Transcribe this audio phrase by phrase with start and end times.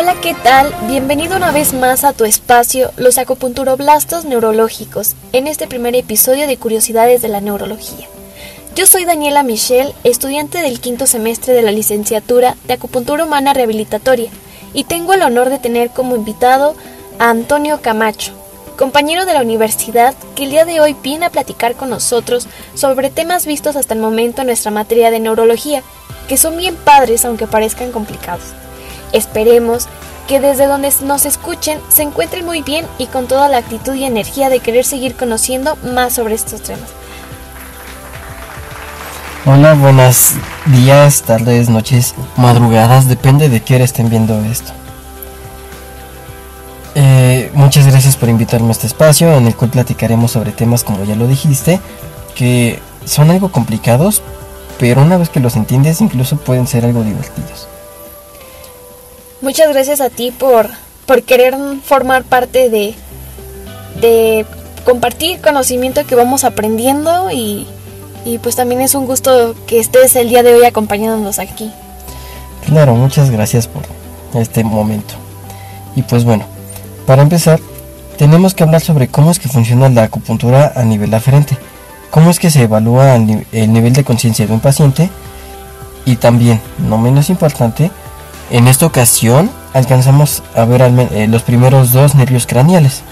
[0.00, 0.72] Hola, ¿qué tal?
[0.86, 6.56] Bienvenido una vez más a tu espacio, los acupunturoblastos neurológicos, en este primer episodio de
[6.56, 8.06] Curiosidades de la Neurología.
[8.76, 14.30] Yo soy Daniela Michelle, estudiante del quinto semestre de la licenciatura de Acupuntura Humana Rehabilitatoria,
[14.72, 16.76] y tengo el honor de tener como invitado
[17.18, 18.34] a Antonio Camacho,
[18.76, 23.10] compañero de la universidad que el día de hoy viene a platicar con nosotros sobre
[23.10, 25.82] temas vistos hasta el momento en nuestra materia de neurología,
[26.28, 28.44] que son bien padres aunque parezcan complicados.
[29.12, 29.88] Esperemos
[30.26, 34.04] que desde donde nos escuchen se encuentren muy bien y con toda la actitud y
[34.04, 36.90] energía de querer seguir conociendo más sobre estos temas.
[39.46, 40.32] Hola, buenos
[40.66, 44.72] días, tardes, noches, madrugadas, depende de qué hora estén viendo esto.
[46.94, 51.04] Eh, muchas gracias por invitarme a este espacio en el cual platicaremos sobre temas como
[51.04, 51.80] ya lo dijiste,
[52.34, 54.22] que son algo complicados,
[54.78, 57.68] pero una vez que los entiendes incluso pueden ser algo divertidos.
[59.40, 60.68] Muchas gracias a ti por,
[61.06, 62.94] por querer formar parte de,
[64.00, 64.44] de
[64.84, 67.66] compartir conocimiento que vamos aprendiendo y,
[68.24, 71.70] y pues también es un gusto que estés el día de hoy acompañándonos aquí.
[72.66, 73.82] Claro, muchas gracias por
[74.34, 75.14] este momento.
[75.94, 76.44] Y pues bueno,
[77.06, 77.60] para empezar,
[78.16, 81.56] tenemos que hablar sobre cómo es que funciona la acupuntura a nivel aferente,
[82.10, 85.08] cómo es que se evalúa el nivel de conciencia de un paciente
[86.04, 87.90] y también, no menos importante,
[88.50, 93.02] en esta ocasión alcanzamos a ver eh, los primeros dos nervios craneales.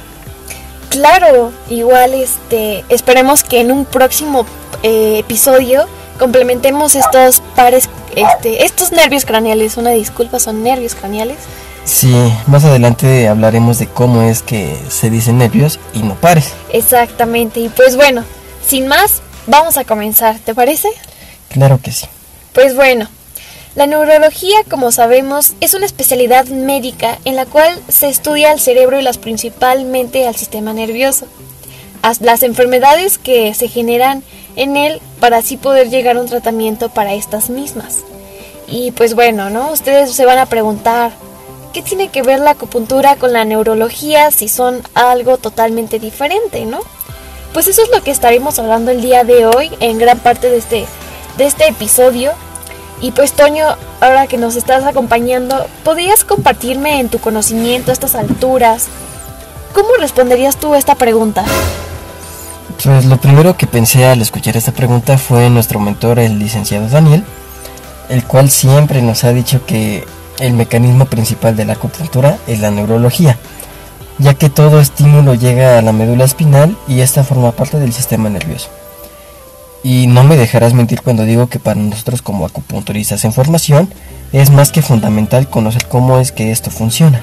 [0.90, 4.46] Claro, igual este, esperemos que en un próximo
[4.82, 5.86] eh, episodio
[6.18, 9.76] complementemos estos pares, este, estos nervios craneales.
[9.76, 11.38] Una disculpa, son nervios craneales
[11.86, 12.12] Sí,
[12.48, 16.52] más adelante hablaremos de cómo es que se dicen nervios y no pares.
[16.72, 18.24] Exactamente, y pues bueno,
[18.66, 20.88] sin más, vamos a comenzar, ¿te parece?
[21.48, 22.06] Claro que sí.
[22.52, 23.08] Pues bueno,
[23.76, 28.98] la neurología, como sabemos, es una especialidad médica en la cual se estudia el cerebro
[28.98, 31.26] y las principalmente al sistema nervioso,
[32.20, 34.22] las enfermedades que se generan
[34.56, 37.98] en él para así poder llegar a un tratamiento para estas mismas.
[38.66, 39.70] Y pues bueno, ¿no?
[39.70, 41.12] Ustedes se van a preguntar,
[41.74, 46.80] ¿qué tiene que ver la acupuntura con la neurología si son algo totalmente diferente, no?
[47.52, 50.56] Pues eso es lo que estaremos hablando el día de hoy en gran parte de
[50.56, 50.86] este,
[51.36, 52.32] de este episodio.
[53.00, 53.66] Y pues Toño,
[54.00, 58.86] ahora que nos estás acompañando, ¿podrías compartirme en tu conocimiento a estas alturas?
[59.74, 61.44] ¿Cómo responderías tú a esta pregunta?
[62.82, 67.24] Pues lo primero que pensé al escuchar esta pregunta fue nuestro mentor, el licenciado Daniel,
[68.08, 70.06] el cual siempre nos ha dicho que
[70.38, 73.38] el mecanismo principal de la acupuntura es la neurología,
[74.18, 78.28] ya que todo estímulo llega a la médula espinal y esta forma parte del sistema
[78.30, 78.68] nervioso.
[79.86, 83.88] Y no me dejarás mentir cuando digo que para nosotros como acupunturistas en formación
[84.32, 87.22] es más que fundamental conocer cómo es que esto funciona.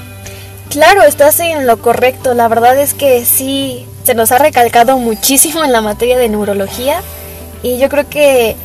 [0.70, 2.32] Claro, estás en lo correcto.
[2.32, 7.02] La verdad es que sí, se nos ha recalcado muchísimo en la materia de neurología
[7.62, 8.56] y yo creo que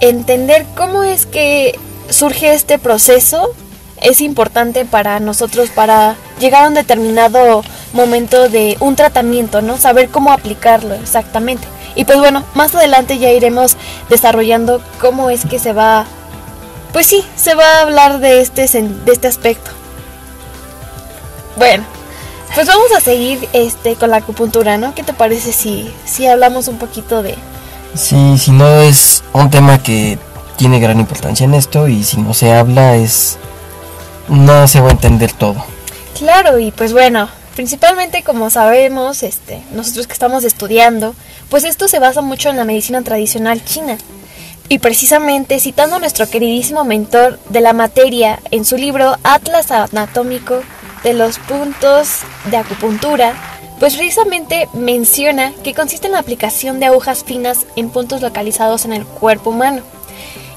[0.00, 1.78] entender cómo es que
[2.10, 3.54] surge este proceso
[4.00, 7.62] es importante para nosotros para llegar a un determinado
[7.92, 9.78] momento de un tratamiento, ¿no?
[9.78, 11.68] Saber cómo aplicarlo exactamente.
[11.94, 13.76] Y pues bueno, más adelante ya iremos
[14.08, 16.06] desarrollando cómo es que se va
[16.92, 19.70] pues sí, se va a hablar de este de este aspecto.
[21.56, 21.84] Bueno,
[22.54, 24.94] pues vamos a seguir este con la acupuntura, ¿no?
[24.94, 27.36] ¿Qué te parece si si hablamos un poquito de
[27.94, 30.18] Sí, si no es un tema que
[30.56, 33.38] tiene gran importancia en esto y si no se habla es
[34.28, 35.64] no se va a entender todo.
[36.18, 41.14] Claro, y pues bueno, principalmente como sabemos, este, nosotros que estamos estudiando,
[41.48, 43.98] pues esto se basa mucho en la medicina tradicional china.
[44.68, 50.62] Y precisamente citando a nuestro queridísimo mentor de la materia en su libro Atlas Anatómico
[51.02, 52.20] de los puntos
[52.50, 53.34] de acupuntura,
[53.80, 58.92] pues precisamente menciona que consiste en la aplicación de agujas finas en puntos localizados en
[58.92, 59.82] el cuerpo humano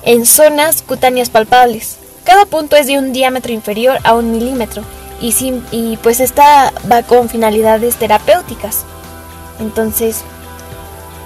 [0.05, 1.97] en zonas cutáneas palpables.
[2.23, 4.83] Cada punto es de un diámetro inferior a un milímetro
[5.29, 8.83] y, y pues esta va con finalidades terapéuticas.
[9.59, 10.23] Entonces,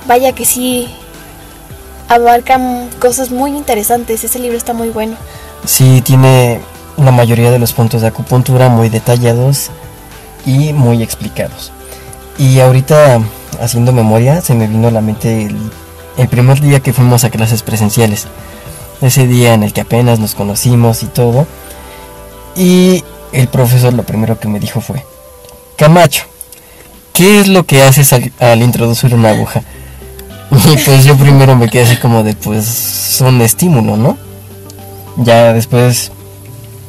[0.08, 0.88] vaya que sí
[2.08, 4.24] abarcan cosas muy interesantes.
[4.24, 5.16] Ese libro está muy bueno.
[5.66, 6.62] Sí, tiene
[6.98, 9.70] la mayoría de los puntos de acupuntura muy detallados
[10.46, 11.72] y muy explicados.
[12.38, 13.20] Y ahorita,
[13.62, 15.58] haciendo memoria, se me vino a la mente el,
[16.18, 18.28] el primer día que fuimos a clases presenciales
[19.02, 21.48] ese día en el que apenas nos conocimos y todo.
[22.56, 25.04] Y el profesor lo primero que me dijo fue,
[25.78, 26.24] Camacho,
[27.14, 29.62] ¿qué es lo que haces al, introducir una aguja?
[30.52, 34.18] Y pues yo primero me quedé así como de, pues, un estímulo, ¿no?
[35.18, 36.12] Ya después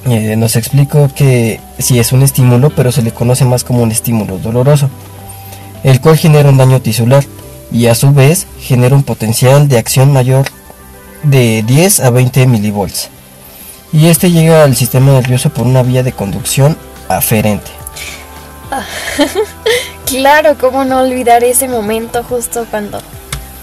[0.06, 3.92] eh, nos explicó que sí es un estímulo, pero se le conoce más como un
[3.92, 4.88] estímulo doloroso,
[5.84, 7.22] el cual genera un daño tisular
[7.70, 10.46] y a su vez genera un potencial de acción mayor
[11.22, 13.10] de 10 a 20 milivolts.
[13.92, 16.76] Y este llega al sistema nervioso por una vía de conducción
[17.08, 17.70] aferente.
[20.06, 23.00] claro, cómo no olvidar ese momento justo cuando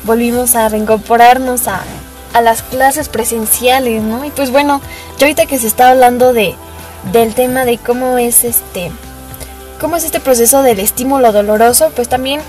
[0.04, 1.82] volvimos a reincorporarnos a,
[2.34, 4.26] a las clases presenciales, ¿no?
[4.26, 4.82] Y pues bueno,
[5.18, 6.56] yo ahorita que se está hablando de
[7.14, 8.92] del tema de cómo es este
[9.80, 12.42] cómo es este proceso del estímulo doloroso, pues también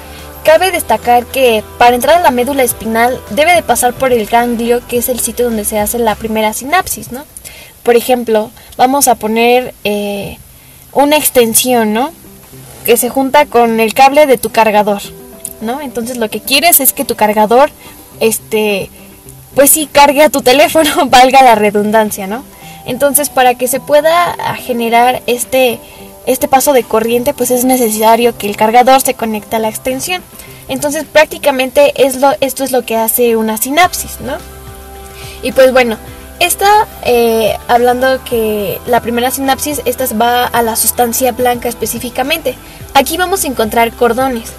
[0.45, 4.81] cabe destacar que para entrar a la médula espinal debe de pasar por el ganglio,
[4.89, 7.25] que es el sitio donde se hace la primera sinapsis, ¿no?
[7.89, 10.37] Por ejemplo, vamos a poner eh,
[10.93, 12.13] una extensión, ¿no?
[12.85, 15.01] Que se junta con el cable de tu cargador,
[15.63, 15.81] ¿no?
[15.81, 17.71] Entonces lo que quieres es que tu cargador,
[18.21, 18.91] este,
[19.55, 22.45] pues sí, cargue a tu teléfono, valga la redundancia, ¿no?
[22.85, 25.81] Entonces para que se pueda generar este,
[26.27, 30.23] este paso de corriente, pues es necesario que el cargador se conecte a la extensión.
[30.69, 34.37] Entonces prácticamente es lo, esto es lo que hace una sinapsis, ¿no?
[35.43, 35.97] Y pues bueno,
[36.41, 42.57] esta, eh, hablando que la primera sinapsis, esta va a la sustancia blanca específicamente.
[42.95, 44.53] Aquí vamos a encontrar cordones.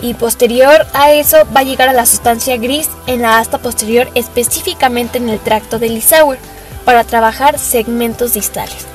[0.00, 4.10] Y posterior a eso va a llegar a la sustancia gris en la asta posterior,
[4.14, 6.38] específicamente en el tracto de Lissauer,
[6.84, 8.86] para trabajar segmentos distales.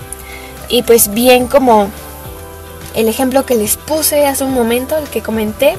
[0.68, 1.90] Y pues bien como
[2.94, 5.76] el ejemplo que les puse hace un momento, el que comenté,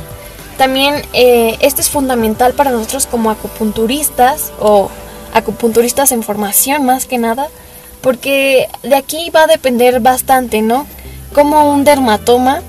[0.57, 4.91] también eh, este es fundamental para nosotros como acupunturistas o
[5.35, 7.49] acupunturistas en formación más que nada,
[8.01, 10.87] porque de aquí va a depender bastante, ¿no?
[11.35, 12.63] Como un dermatoma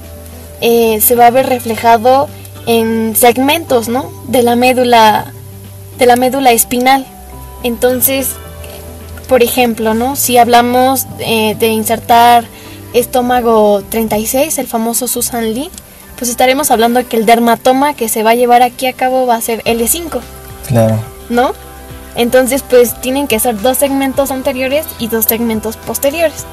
[0.61, 2.27] eh, se va a ver reflejado
[2.65, 4.11] en segmentos, ¿no?
[4.27, 5.33] De la médula,
[5.97, 7.05] de la médula espinal.
[7.63, 8.29] Entonces,
[9.27, 10.15] por ejemplo, ¿no?
[10.15, 12.45] Si hablamos eh, de insertar
[12.93, 15.69] estómago 36, el famoso Susan Lee,
[16.17, 19.35] pues estaremos hablando que el dermatoma que se va a llevar aquí a cabo va
[19.35, 20.19] a ser L5.
[20.67, 20.99] Claro.
[21.29, 21.53] ¿No?
[22.15, 26.45] Entonces, pues tienen que ser dos segmentos anteriores y dos segmentos posteriores.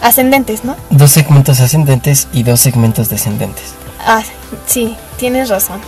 [0.00, 0.76] Ascendentes, ¿no?
[0.90, 3.74] Dos segmentos ascendentes y dos segmentos descendentes.
[4.06, 4.22] Ah,
[4.66, 5.80] sí, tienes razón.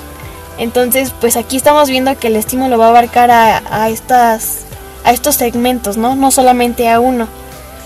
[0.58, 4.58] Entonces, pues aquí estamos viendo que el estímulo va a abarcar a, estas,
[5.04, 6.16] a estos segmentos, ¿no?
[6.16, 7.28] No solamente a uno.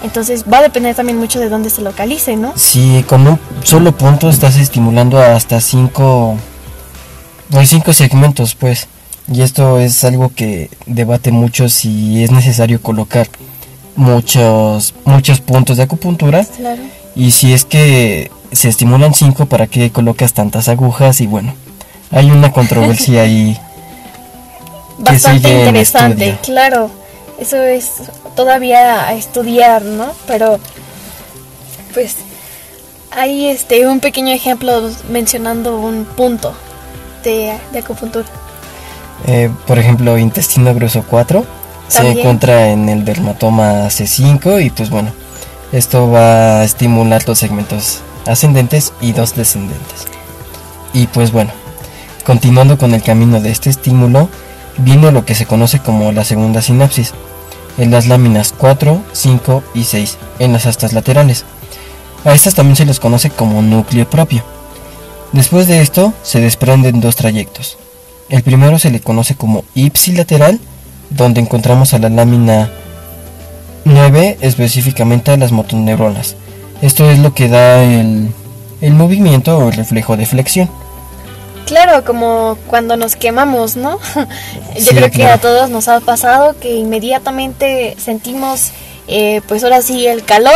[0.02, 2.52] Entonces va a depender también mucho de dónde se localice, ¿no?
[2.56, 6.36] Sí, con un solo punto estás estimulando hasta cinco,
[7.52, 8.88] hay cinco segmentos, pues.
[9.32, 13.28] Y esto es algo que debate mucho si es necesario colocar
[13.96, 16.46] muchos, muchos puntos de acupuntura.
[17.14, 21.20] Y si es que se estimulan cinco, ¿para qué colocas tantas agujas?
[21.20, 21.54] Y bueno,
[22.10, 23.58] hay una controversia ahí.
[24.98, 26.90] Bastante interesante, claro.
[27.38, 27.94] Eso es
[28.36, 30.12] todavía a estudiar, ¿no?
[30.26, 30.60] Pero,
[31.92, 32.16] pues,
[33.10, 36.54] hay este, un pequeño ejemplo mencionando un punto
[37.24, 38.26] de, de acupuntura.
[39.26, 41.44] Eh, por ejemplo, intestino grueso 4
[41.88, 45.12] se encuentra en el dermatoma C5 y pues bueno,
[45.72, 50.06] esto va a estimular los segmentos ascendentes y dos descendentes.
[50.92, 51.52] Y pues bueno,
[52.24, 54.28] continuando con el camino de este estímulo,
[54.78, 57.12] viene lo que se conoce como la segunda sinapsis,
[57.78, 61.44] en las láminas 4, 5 y 6, en las astas laterales.
[62.24, 64.42] A estas también se les conoce como núcleo propio.
[65.32, 67.76] Después de esto se desprenden dos trayectos,
[68.28, 70.60] el primero se le conoce como ipsilateral,
[71.10, 72.70] donde encontramos a la lámina
[73.84, 76.36] 9, específicamente a las motoneuronas.
[76.82, 78.32] Esto es lo que da el,
[78.80, 80.70] movimiento o el reflejo de flexión.
[81.66, 83.98] Claro, como cuando nos quemamos, ¿no?
[84.78, 88.72] Yo creo que a todos nos ha pasado que inmediatamente sentimos,
[89.08, 90.52] eh, pues ahora sí, el calor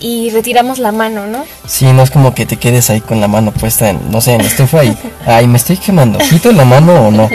[0.00, 1.44] y retiramos la mano, ¿no?
[1.66, 4.34] Sí, no es como que te quedes ahí con la mano puesta en, no sé,
[4.34, 7.28] en la estufa y, ay, me estoy quemando, ¿quito la mano o no?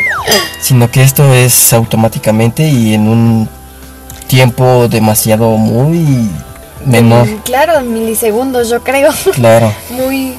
[0.62, 3.50] Sino que esto es automáticamente y en un
[4.28, 6.30] tiempo demasiado muy
[6.86, 7.28] menor.
[7.28, 9.12] Mm, claro, en milisegundos yo creo.
[9.34, 9.74] Claro.
[9.90, 10.36] muy,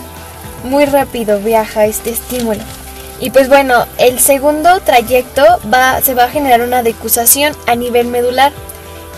[0.65, 2.61] muy rápido viaja este estímulo.
[3.21, 8.09] Y pues bueno, el segundo trayecto va, se va a generar una decusación a nivel
[8.09, 8.53] medular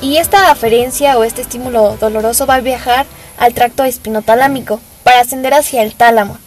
[0.00, 3.06] y esta aferencia o este estímulo doloroso va a viajar
[3.38, 6.38] al tracto espinotalámico para ascender hacia el tálamo.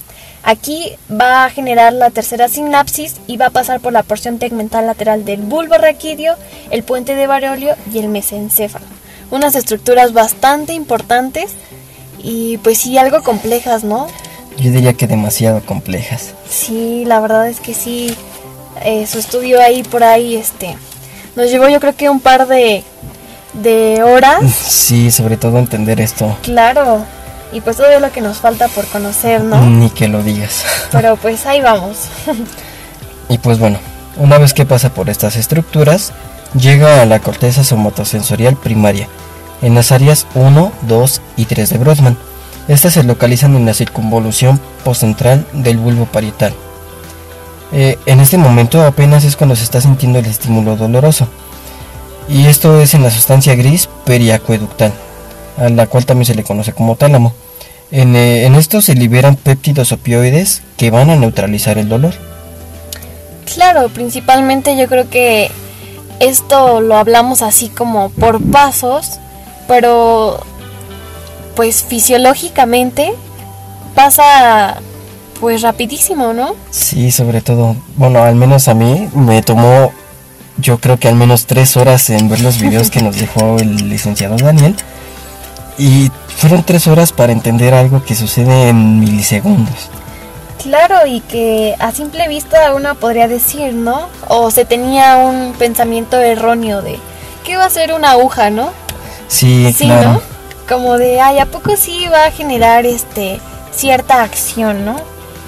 [0.44, 4.86] Aquí va a generar la tercera sinapsis y va a pasar por la porción tegmental
[4.86, 6.36] lateral del bulbo raquídeo,
[6.72, 8.86] el puente de Barolio y el mesencéfalo.
[9.30, 11.52] Unas estructuras bastante importantes
[12.20, 14.08] y pues sí algo complejas, ¿no?
[14.58, 16.34] Yo diría que demasiado complejas.
[16.50, 18.16] Sí, la verdad es que sí.
[18.86, 20.78] Eh, su estudio ahí por ahí este
[21.38, 22.84] nos llevó yo creo que un par de
[23.62, 24.52] de horas.
[24.52, 26.38] Sí, sobre todo entender esto.
[26.44, 27.04] Claro.
[27.52, 29.62] Y pues todo lo que nos falta por conocer, ¿no?
[29.66, 30.64] Ni que lo digas.
[30.92, 31.98] Pero pues ahí vamos.
[33.30, 33.80] y pues bueno,
[34.18, 36.12] una vez que pasa por estas estructuras,
[36.54, 39.08] llega a la corteza somatosensorial primaria,
[39.62, 42.18] en las áreas 1, 2 y 3 de Brodmann.
[42.68, 46.54] Estas se localizan en la circunvolución postcentral del bulbo parietal.
[47.72, 51.28] Eh, en este momento apenas es cuando se está sintiendo el estímulo doloroso.
[52.30, 54.92] Y esto es en la sustancia gris periacueductal,
[55.58, 57.34] a la cual también se le conoce como tálamo.
[57.90, 62.14] En, eh, en esto se liberan péptidos opioides que van a neutralizar el dolor.
[63.54, 65.50] Claro, principalmente yo creo que
[66.20, 69.20] esto lo hablamos así como por pasos,
[69.68, 70.42] pero
[71.56, 73.14] pues fisiológicamente
[73.96, 74.78] pasa
[75.40, 76.56] pues rapidísimo, ¿no?
[76.72, 79.92] Sí, sobre todo, bueno, al menos a mí me tomó
[80.58, 83.90] yo creo que al menos tres horas en ver los videos que nos dejó el
[83.90, 84.76] licenciado Daniel.
[85.78, 89.90] Y fueron tres horas para entender algo que sucede en milisegundos.
[90.62, 94.10] Claro, y que a simple vista uno podría decir, ¿no?
[94.28, 97.00] O se tenía un pensamiento erróneo de,
[97.46, 98.72] ¿qué va a ser una aguja, no?
[99.28, 100.14] Sí, claro.
[100.14, 100.22] ¿no?
[100.68, 103.40] Como de, ay, ¿a poco sí va a generar este
[103.72, 104.96] cierta acción, ¿no?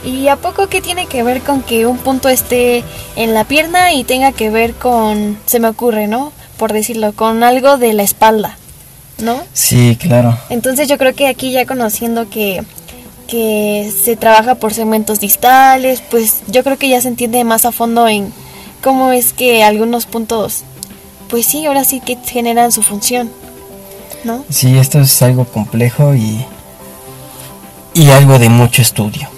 [0.03, 2.83] ¿Y a poco qué tiene que ver con que un punto esté
[3.15, 6.31] en la pierna y tenga que ver con, se me ocurre, ¿no?
[6.57, 8.57] Por decirlo, con algo de la espalda,
[9.19, 9.41] ¿no?
[9.53, 10.37] Sí, claro.
[10.49, 12.63] Entonces yo creo que aquí ya conociendo que,
[13.27, 17.71] que se trabaja por segmentos distales, pues yo creo que ya se entiende más a
[17.73, 18.31] fondo en
[18.81, 20.63] cómo es que algunos puntos,
[21.29, 23.29] pues sí, ahora sí que generan su función,
[24.23, 24.45] ¿no?
[24.49, 26.45] Sí, esto es algo complejo y,
[27.93, 29.29] y algo de mucho estudio.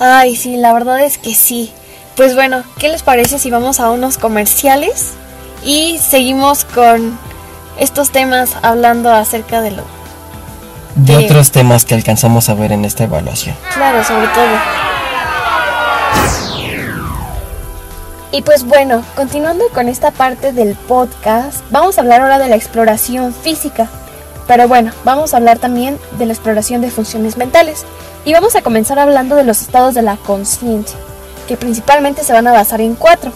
[0.00, 1.72] Ay, sí, la verdad es que sí.
[2.16, 5.12] Pues bueno, ¿qué les parece si vamos a unos comerciales
[5.64, 7.18] y seguimos con
[7.78, 9.84] estos temas hablando acerca de lo...
[10.96, 13.54] De, otros temas que alcanzamos a ver en esta evaluación.
[13.72, 14.88] Claro, sobre todo.
[18.30, 22.56] Y pues bueno, continuando con esta parte del podcast, vamos a hablar ahora de la
[22.56, 23.88] exploración física.
[24.46, 27.84] Pero bueno, vamos a hablar también de la exploración de funciones mentales.
[28.28, 30.98] Y vamos a comenzar hablando de los estados de la conciencia,
[31.46, 33.32] que principalmente se van a basar en cuatro,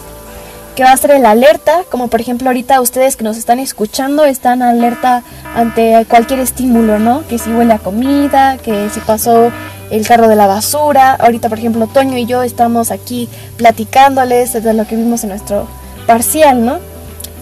[0.75, 4.23] que va a ser el alerta, como por ejemplo ahorita ustedes que nos están escuchando
[4.23, 5.23] están alerta
[5.55, 7.25] ante cualquier estímulo, ¿no?
[7.27, 9.51] Que si huele a comida, que si pasó
[9.89, 14.73] el carro de la basura, ahorita por ejemplo Toño y yo estamos aquí platicándoles de
[14.75, 15.67] lo que vimos en nuestro
[16.05, 16.77] parcial, ¿no?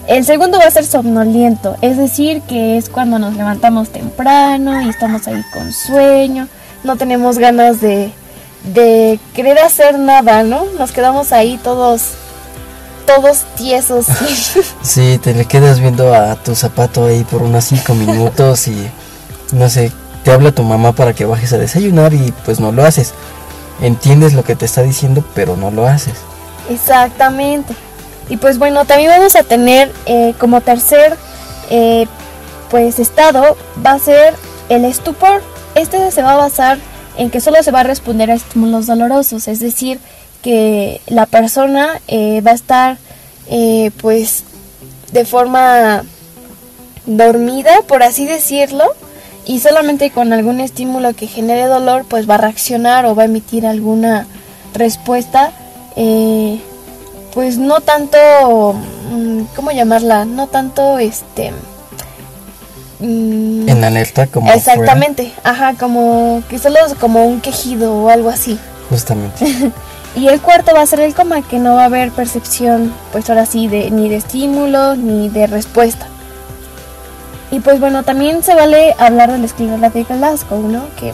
[0.06, 4.88] El segundo va a ser somnoliento, es decir, que es cuando nos levantamos temprano y
[4.88, 6.48] estamos ahí con sueño
[6.84, 8.12] no tenemos ganas de,
[8.74, 10.64] de querer hacer nada, ¿no?
[10.78, 12.02] Nos quedamos ahí todos
[13.06, 14.06] todos tiesos.
[14.82, 18.90] sí, te le quedas viendo a tu zapato ahí por unos cinco minutos y
[19.52, 19.90] no sé,
[20.24, 23.12] te habla tu mamá para que bajes a desayunar y pues no lo haces.
[23.80, 26.14] Entiendes lo que te está diciendo, pero no lo haces.
[26.70, 27.74] Exactamente.
[28.28, 31.16] Y pues bueno, también vamos a tener eh, como tercer
[31.70, 32.06] eh,
[32.70, 34.34] pues estado va a ser
[34.68, 35.42] el estupor.
[35.74, 36.78] Este se va a basar
[37.16, 40.00] en que solo se va a responder a estímulos dolorosos, es decir,
[40.42, 42.98] que la persona eh, va a estar
[43.48, 44.44] eh, pues
[45.12, 46.02] de forma
[47.06, 48.84] dormida, por así decirlo,
[49.46, 53.26] y solamente con algún estímulo que genere dolor, pues va a reaccionar o va a
[53.26, 54.26] emitir alguna
[54.74, 55.52] respuesta,
[55.96, 56.60] eh,
[57.34, 58.18] pues no tanto,
[59.10, 60.24] mm, ¿cómo llamarla?
[60.24, 61.52] No tanto este
[63.02, 63.68] Mm.
[63.68, 69.44] en alerta como exactamente ajá como que solo como un quejido o algo así justamente
[70.16, 73.28] y el cuarto va a ser el coma que no va a haber percepción pues
[73.28, 76.06] ahora sí de ni de estímulo ni de respuesta
[77.50, 81.12] y pues bueno también se vale hablar del esclerola de Glasgow no que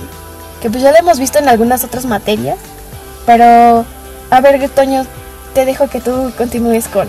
[0.60, 2.58] que pues ya lo hemos visto en algunas otras materias
[3.24, 3.84] pero
[4.30, 5.06] a ver Toño
[5.54, 7.08] te dejo que tú continúes con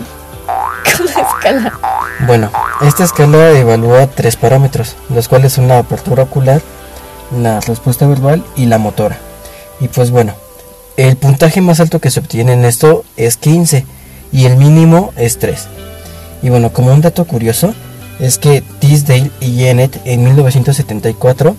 [1.04, 1.72] la escala.
[2.26, 2.50] Bueno,
[2.82, 6.60] esta escala evalúa tres parámetros, los cuales son la apertura ocular,
[7.36, 9.18] la respuesta verbal y la motora.
[9.80, 10.34] Y pues bueno,
[10.96, 13.86] el puntaje más alto que se obtiene en esto es 15
[14.32, 15.66] y el mínimo es 3.
[16.42, 17.74] Y bueno, como un dato curioso,
[18.18, 21.56] es que Tisdale y Jennett en 1974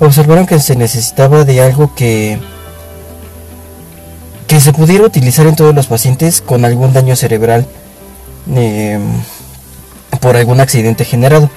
[0.00, 2.38] observaron que se necesitaba de algo que
[4.48, 7.66] que se pudiera utilizar en todos los pacientes con algún daño cerebral
[8.54, 8.98] eh,
[10.26, 11.48] por algún accidente generado.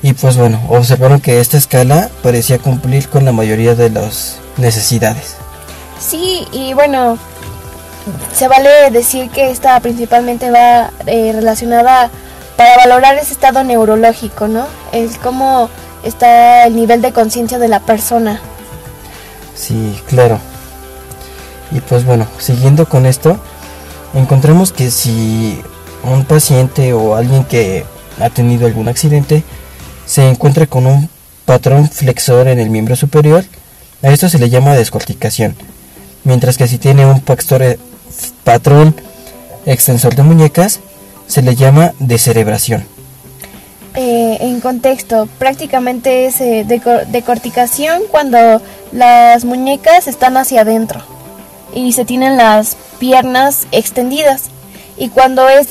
[0.00, 5.34] Y pues bueno, observaron que esta escala parecía cumplir con la mayoría de las necesidades.
[5.98, 7.18] Sí, y bueno,
[8.32, 12.08] se vale decir que esta principalmente va eh, relacionada
[12.56, 14.68] para valorar ese estado neurológico, ¿no?
[14.92, 15.68] El cómo
[16.04, 18.40] está el nivel de conciencia de la persona.
[19.56, 20.38] Sí, claro.
[21.72, 23.40] Y pues bueno, siguiendo con esto,
[24.14, 25.60] encontramos que si
[26.04, 27.84] un paciente o alguien que
[28.20, 29.44] ha tenido algún accidente
[30.06, 31.08] se encuentra con un
[31.44, 33.44] patrón flexor en el miembro superior,
[34.02, 35.54] a esto se le llama descorticación,
[36.24, 37.22] mientras que si tiene un
[37.60, 37.78] eh,
[38.44, 38.94] patrón
[39.66, 40.80] extensor de muñecas,
[41.26, 42.84] se le llama descerebración.
[43.94, 46.66] Eh, en contexto, prácticamente es eh,
[47.08, 48.60] decorticación cuando
[48.92, 51.00] las muñecas están hacia adentro
[51.74, 54.50] y se tienen las piernas extendidas.
[54.96, 55.68] Y cuando es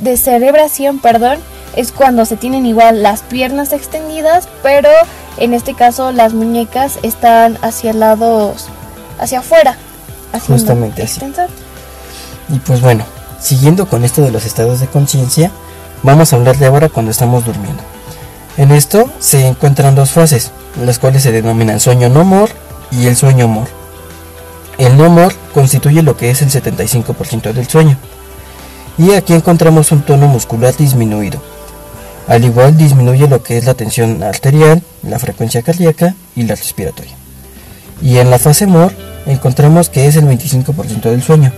[0.00, 1.38] descerebración, perdón,
[1.76, 4.88] es cuando se tienen igual las piernas extendidas, pero
[5.36, 8.68] en este caso las muñecas están hacia lados,
[9.18, 9.76] hacia afuera.
[10.46, 11.20] Justamente así.
[12.48, 13.04] Y pues bueno,
[13.40, 15.50] siguiendo con esto de los estados de conciencia,
[16.02, 17.82] vamos a hablar de ahora cuando estamos durmiendo.
[18.56, 20.50] En esto se encuentran dos fases,
[20.84, 22.50] las cuales se denominan sueño no mor
[22.90, 23.68] y el sueño mor.
[24.78, 27.96] El no mor constituye lo que es el 75% del sueño.
[28.98, 31.40] Y aquí encontramos un tono muscular disminuido,
[32.28, 37.12] al igual disminuye lo que es la tensión arterial, la frecuencia cardíaca y la respiratoria.
[38.02, 38.92] Y en la fase MOR
[39.26, 41.52] encontramos que es el 25% del sueño,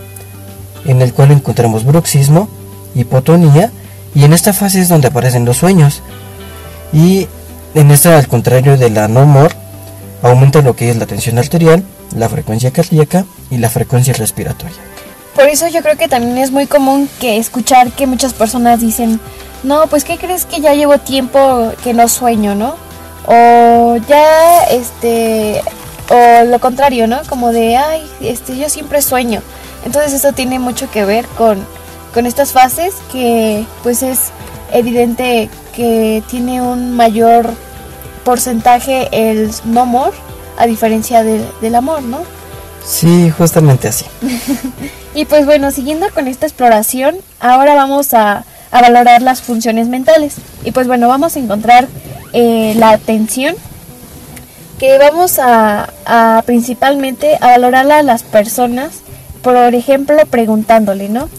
[0.85, 2.49] en el cual encontramos bruxismo,
[2.95, 3.71] hipotonía
[4.15, 6.01] y en esta fase es donde aparecen los sueños.
[6.91, 7.27] Y
[7.73, 9.51] en esta, al contrario de la no MOR,
[10.21, 11.83] aumenta lo que es la tensión arterial,
[12.15, 14.77] la frecuencia cardíaca y la frecuencia respiratoria.
[15.35, 19.19] Por eso yo creo que también es muy común que escuchar que muchas personas dicen,
[19.63, 22.75] no, pues ¿qué crees que ya llevo tiempo que no sueño, ¿no?
[23.25, 25.61] O ya, este,
[26.09, 27.21] o lo contrario, ¿no?
[27.29, 29.41] Como de, ay, este, yo siempre sueño.
[29.85, 31.65] Entonces eso tiene mucho que ver con,
[32.13, 34.31] con estas fases que pues es
[34.71, 37.49] evidente que tiene un mayor
[38.23, 40.13] porcentaje el no amor
[40.57, 42.23] a diferencia del amor, ¿no?
[42.85, 44.05] Sí, justamente así.
[45.15, 48.45] y pues bueno, siguiendo con esta exploración, ahora vamos a,
[48.81, 50.35] valorar las funciones mentales.
[50.63, 51.87] Y pues bueno, vamos a encontrar
[52.33, 53.55] eh, la atención,
[54.79, 59.01] que vamos a, principalmente a valorarla a las personas,
[59.41, 61.29] por ejemplo, preguntándole, ¿no?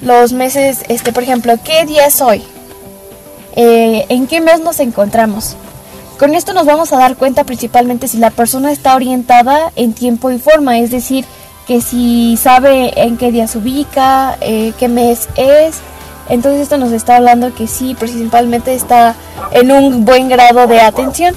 [0.00, 2.42] Los meses, este, por ejemplo, ¿qué día es hoy?
[3.56, 5.56] Eh, ¿En qué mes nos encontramos?
[6.18, 10.30] Con esto nos vamos a dar cuenta principalmente si la persona está orientada en tiempo
[10.30, 11.24] y forma, es decir,
[11.68, 15.76] que si sabe en qué día se ubica, eh, qué mes es.
[16.28, 19.14] Entonces esto nos está hablando que sí, principalmente está
[19.52, 21.34] en un buen grado de atención.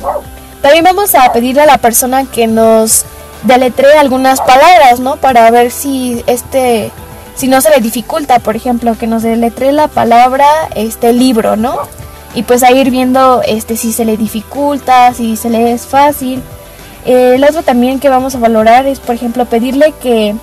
[0.61, 3.05] También vamos a pedirle a la persona que nos
[3.43, 5.15] deletree algunas palabras, ¿no?
[5.15, 6.91] Para ver si este
[7.35, 11.79] si no se le dificulta, por ejemplo, que nos deletree la palabra este libro, ¿no?
[12.33, 16.41] y pues a ir viendo este si se le dificulta, si se le es fácil.
[17.05, 20.35] Eh, el otro también que vamos a valorar es, por ejemplo, pedirle que,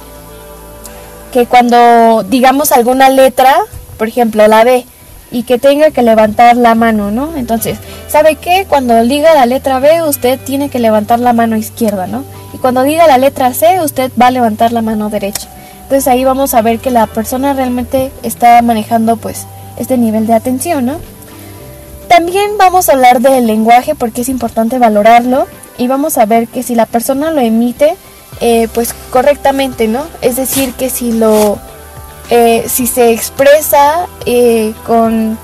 [1.33, 3.57] que cuando digamos alguna letra,
[3.99, 4.87] por ejemplo la B,
[5.31, 7.37] y que tenga que levantar la mano, ¿no?
[7.37, 8.67] Entonces, ¿sabe qué?
[8.69, 12.25] Cuando diga la letra B, usted tiene que levantar la mano izquierda, ¿no?
[12.55, 15.49] Y cuando diga la letra C, usted va a levantar la mano derecha.
[15.83, 19.47] Entonces ahí vamos a ver que la persona realmente está manejando pues
[19.79, 20.99] este nivel de atención, ¿no?
[22.09, 26.63] También vamos a hablar del lenguaje porque es importante valorarlo y vamos a ver que
[26.63, 27.97] si la persona lo emite
[28.41, 30.05] eh, pues correctamente, ¿no?
[30.23, 31.59] Es decir, que si lo
[32.31, 35.39] eh, si se expresa eh, con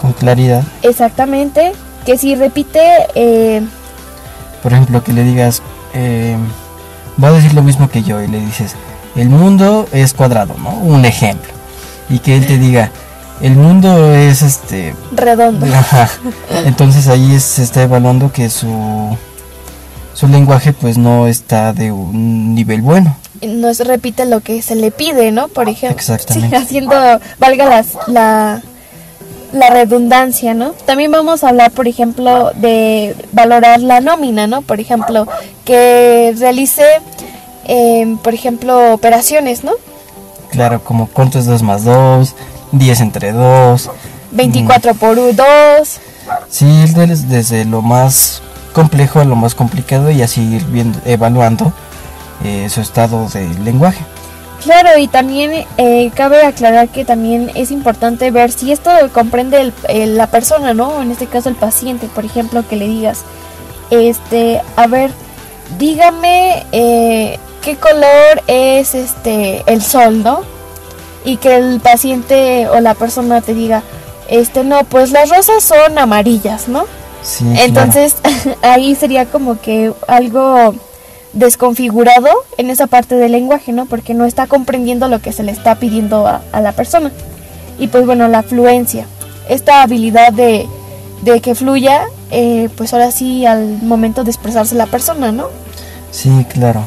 [0.00, 0.62] con claridad.
[0.82, 1.72] Exactamente,
[2.04, 3.62] que si repite
[4.62, 5.62] por ejemplo que le digas
[7.22, 8.74] va a decir lo mismo que yo y le dices
[9.14, 10.70] el mundo es cuadrado, ¿no?
[10.70, 11.52] Un ejemplo
[12.08, 12.90] y que él te diga
[13.40, 15.66] el mundo es este redondo.
[16.64, 19.16] Entonces ahí se está evaluando que su
[20.16, 23.14] su lenguaje pues no está de un nivel bueno.
[23.46, 25.48] No se repite lo que se le pide, ¿no?
[25.48, 25.94] Por ejemplo.
[25.94, 26.56] Exactamente.
[26.56, 26.94] haciendo
[27.38, 28.62] valga las, la
[29.52, 30.70] la redundancia, ¿no?
[30.86, 34.62] También vamos a hablar, por ejemplo, de valorar la nómina, ¿no?
[34.62, 35.28] Por ejemplo,
[35.66, 36.84] que realice,
[37.64, 39.72] em, por ejemplo, operaciones, ¿no?
[40.50, 42.34] Claro, como cuánto es 2 más 2,
[42.72, 43.90] 10 entre 2.
[44.30, 44.96] 24 mm.
[44.96, 46.00] por 2.
[46.48, 46.84] Sí,
[47.28, 48.42] desde lo más
[48.76, 51.72] complejo lo más complicado y así ir viendo, evaluando
[52.44, 54.04] eh, su estado de lenguaje.
[54.62, 60.26] Claro, y también eh, cabe aclarar que también es importante ver si esto comprende la
[60.26, 61.00] persona, ¿no?
[61.00, 63.22] En este caso el paciente, por ejemplo, que le digas,
[63.90, 65.10] este, a ver,
[65.78, 70.40] dígame eh, qué color es este el sol, ¿no?
[71.24, 73.82] y que el paciente o la persona te diga,
[74.28, 76.84] este no, pues las rosas son amarillas, ¿no?
[77.26, 78.14] Sí, Entonces
[78.62, 80.74] ahí sería como que algo
[81.32, 83.86] desconfigurado en esa parte del lenguaje, ¿no?
[83.86, 87.10] Porque no está comprendiendo lo que se le está pidiendo a, a la persona.
[87.78, 89.06] Y pues bueno, la fluencia,
[89.48, 90.66] esta habilidad de,
[91.22, 95.48] de que fluya, eh, pues ahora sí al momento de expresarse la persona, ¿no?
[96.10, 96.84] Sí, claro.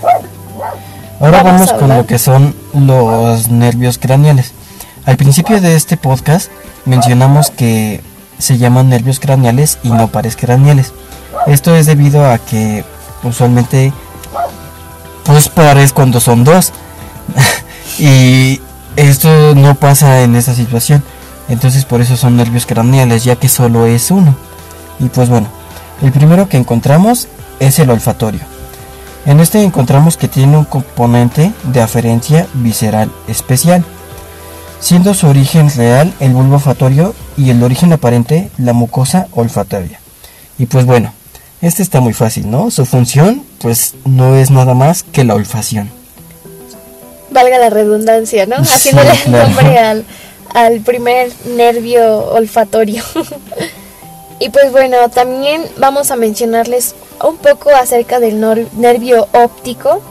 [1.19, 4.53] Ahora Vamos vamos, con lo que son los nervios craneales.
[5.05, 6.49] Al principio de este podcast
[6.85, 8.01] mencionamos que
[8.39, 10.93] se llaman nervios craneales y no pares craneales.
[11.45, 12.83] Esto es debido a que
[13.23, 13.93] usualmente
[15.23, 16.71] pues pares cuando son dos.
[17.99, 18.59] y
[18.95, 21.03] esto no pasa en esta situación.
[21.49, 24.35] Entonces por eso son nervios craneales, ya que solo es uno.
[24.99, 25.47] Y pues bueno,
[26.01, 27.27] el primero que encontramos
[27.59, 28.41] es el olfatorio.
[29.25, 33.83] En este encontramos que tiene un componente de aferencia visceral especial,
[34.79, 39.99] siendo su origen real el bulbo olfatorio y el origen aparente la mucosa olfatoria.
[40.57, 41.13] Y pues bueno,
[41.61, 42.71] este está muy fácil, ¿no?
[42.71, 45.89] Su función pues no es nada más que la olfacción.
[47.31, 48.63] Valga la redundancia, ¿no?
[48.63, 49.47] Sí, Haciéndole el claro.
[49.47, 50.05] nombre al,
[50.53, 53.03] al primer nervio olfatorio.
[54.39, 58.39] y pues bueno, también vamos a mencionarles un poco acerca del
[58.77, 60.01] nervio óptico,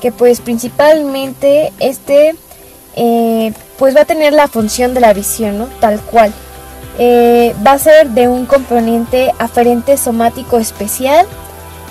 [0.00, 2.34] que pues principalmente este
[2.96, 5.66] eh, pues va a tener la función de la visión, ¿no?
[5.80, 6.32] Tal cual.
[6.98, 11.26] Eh, va a ser de un componente aferente somático especial.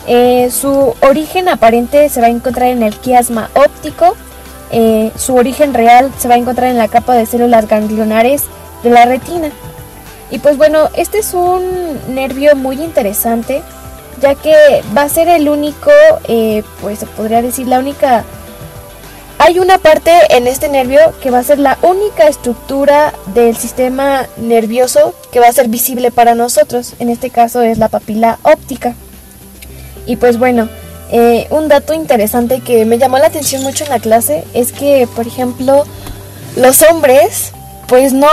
[0.07, 4.15] Eh, su origen aparente se va a encontrar en el quiasma óptico.
[4.71, 8.43] Eh, su origen real se va a encontrar en la capa de células ganglionares
[8.81, 9.49] de la retina.
[10.31, 11.61] Y pues bueno, este es un
[12.15, 13.61] nervio muy interesante,
[14.19, 14.55] ya que
[14.97, 15.91] va a ser el único,
[16.81, 18.23] pues se podría decir la única...
[19.45, 24.25] Hay una parte en este nervio que va a ser la única estructura del sistema
[24.37, 26.93] nervioso que va a ser visible para nosotros.
[26.99, 28.95] En este caso es la papila óptica.
[30.05, 30.69] Y pues bueno,
[31.11, 35.09] eh, un dato interesante que me llamó la atención mucho en la clase es que,
[35.13, 35.83] por ejemplo,
[36.55, 37.51] los hombres
[37.89, 38.29] pues no,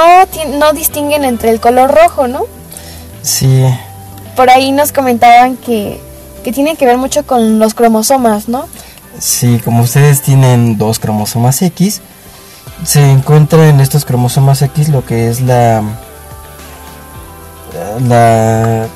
[0.60, 2.44] no distinguen entre el color rojo, ¿no?
[3.22, 3.64] Sí,
[4.36, 5.98] Por ahí nos comentaban que,
[6.44, 8.68] que tiene que ver mucho con los cromosomas, ¿no?
[9.20, 12.00] Sí, como ustedes tienen dos cromosomas X,
[12.84, 15.82] se encuentra en estos cromosomas X lo que es la
[18.00, 18.88] la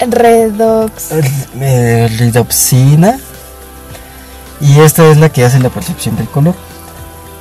[0.00, 1.12] Redox.
[1.60, 3.18] eh, ridopsina
[4.60, 6.54] y esta es la que hace la percepción del color.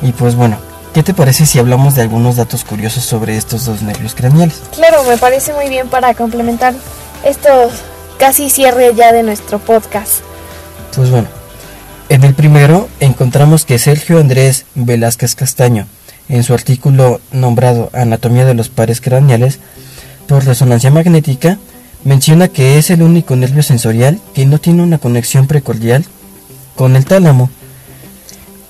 [0.02, 0.58] Y pues bueno,
[0.94, 4.62] ¿qué te parece si hablamos de algunos datos curiosos sobre estos dos nervios craneales?
[4.74, 6.74] Claro, me parece muy bien para complementar
[7.24, 7.74] estos
[8.17, 10.22] casi cierre ya de nuestro podcast.
[10.96, 11.28] Pues bueno,
[12.12, 15.88] en el primero encontramos que Sergio Andrés Velázquez Castaño,
[16.28, 19.60] en su artículo nombrado Anatomía de los pares craneales
[20.28, 21.58] por resonancia magnética,
[22.04, 26.04] menciona que es el único nervio sensorial que no tiene una conexión precordial
[26.76, 27.50] con el tálamo.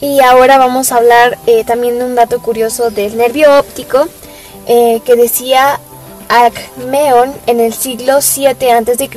[0.02, 4.08] Y ahora vamos a hablar eh, también de un dato curioso del nervio óptico
[4.68, 5.80] eh, que decía
[6.30, 9.10] Acmeón en el siglo 7 a.C.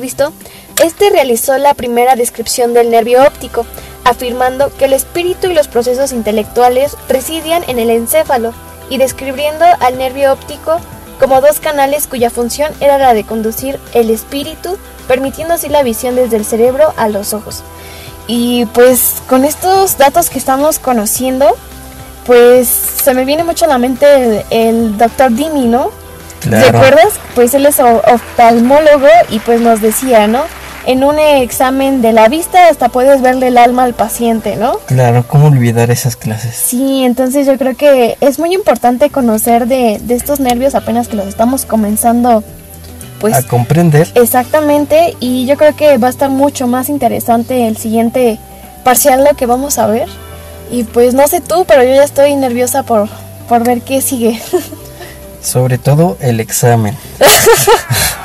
[0.83, 3.67] Este realizó la primera descripción del nervio óptico,
[4.05, 8.53] afirmando que el espíritu y los procesos intelectuales residían en el encéfalo
[8.89, 10.79] y describiendo al nervio óptico
[11.19, 16.15] como dos canales cuya función era la de conducir el espíritu, permitiendo así la visión
[16.15, 17.63] desde el cerebro a los ojos.
[18.27, 21.55] Y pues con estos datos que estamos conociendo,
[22.25, 25.91] pues se me viene mucho a la mente el, el doctor Dimi, ¿no?
[26.43, 27.13] ¿Recuerdas?
[27.33, 30.43] Pues él es oftalmólogo y pues nos decía, ¿no?
[30.85, 34.77] En un examen de la vista hasta puedes verle el alma al paciente, ¿no?
[34.85, 36.55] Claro, ¿cómo olvidar esas clases?
[36.55, 41.15] Sí, entonces yo creo que es muy importante conocer de, de estos nervios apenas que
[41.15, 42.43] los estamos comenzando,
[43.19, 44.07] pues a comprender.
[44.13, 48.37] Exactamente, y yo creo que va a estar mucho más interesante el siguiente
[48.83, 50.07] parcial lo que vamos a ver.
[50.71, 53.09] Y pues no sé tú, pero yo ya estoy nerviosa por,
[53.49, 54.39] por ver qué sigue.
[55.41, 56.95] Sobre todo el examen.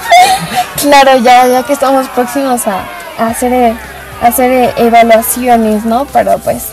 [0.81, 2.85] claro, ya, ya que estamos próximos a,
[3.19, 3.77] a hacer, eh,
[4.23, 6.07] a hacer eh, evaluaciones, ¿no?
[6.07, 6.67] Pero pues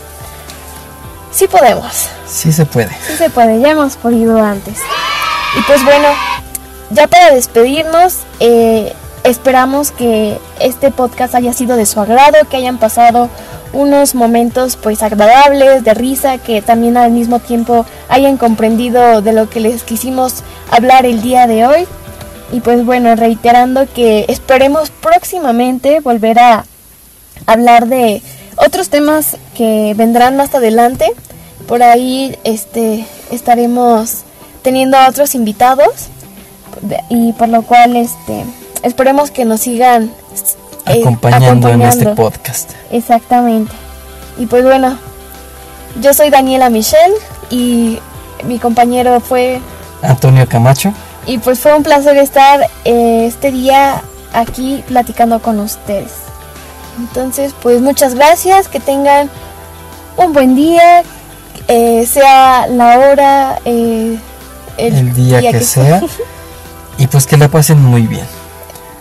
[1.30, 2.90] sí podemos, Sí se puede.
[3.06, 4.78] sí se puede, ya hemos podido antes.
[5.58, 6.08] Y pues bueno,
[6.90, 8.92] ya para despedirnos, eh,
[9.24, 13.28] esperamos que este podcast haya sido de su agrado, que hayan pasado
[13.72, 19.50] unos momentos pues agradables, de risa, que también al mismo tiempo hayan comprendido de lo
[19.50, 21.86] que les quisimos hablar el día de hoy.
[22.52, 26.64] Y pues bueno, reiterando que esperemos próximamente volver a
[27.46, 28.22] hablar de
[28.56, 31.12] otros temas que vendrán más adelante.
[31.66, 34.22] Por ahí este estaremos
[34.62, 36.08] teniendo a otros invitados
[37.10, 38.44] y por lo cual este
[38.82, 40.10] esperemos que nos sigan
[40.86, 42.70] eh, acompañando, en este podcast.
[42.90, 43.72] Exactamente.
[44.38, 44.98] Y pues bueno,
[46.00, 47.14] yo soy Daniela Michelle
[47.50, 47.98] y
[48.44, 49.60] mi compañero fue
[50.02, 50.92] Antonio Camacho.
[51.28, 56.12] Y pues fue un placer estar eh, este día aquí platicando con ustedes.
[56.98, 59.28] Entonces, pues muchas gracias, que tengan
[60.16, 61.02] un buen día,
[61.68, 64.18] eh, sea la hora, eh,
[64.78, 66.00] el, día, que, sea,
[66.96, 68.26] y pues que la pasen muy bien.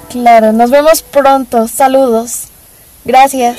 [0.10, 2.50] Claro, nos vemos pronto, saludos,
[3.06, 3.56] gracias.